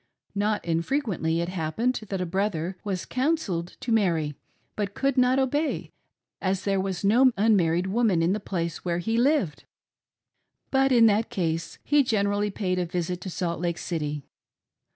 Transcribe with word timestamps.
Not 0.33 0.65
infrequently 0.65 1.41
it 1.41 1.49
happened 1.49 1.93
that 2.09 2.21
a 2.21 2.25
brother 2.25 2.75
was 2.83 3.05
"counselled" 3.05 3.77
to 3.81 3.91
marry, 3.91 4.33
but 4.75 4.95
could 4.95 5.15
not 5.15 5.37
obey, 5.37 5.91
as 6.41 6.63
there 6.63 6.79
was 6.79 7.03
no 7.05 7.31
unmarried 7.37 7.85
woman 7.85 8.23
in 8.23 8.33
the 8.33 8.39
place 8.39 8.77
20 8.77 8.95
12Z 8.95 8.95
SOME 8.95 8.97
EXTRAORDINARY 8.97 9.21
MARRIAGES^ 9.29 9.45
where 9.45 9.69
h6 9.69 10.71
lived. 10.71 10.91
In 10.95 11.05
that 11.05 11.29
case 11.29 11.77
he 11.83 12.03
generally 12.03 12.49
paid 12.49 12.79
a 12.79 12.85
visit 12.87 13.21
to 13.21 13.29
Salt 13.29 13.59
Lake 13.59 13.77
City. 13.77 14.23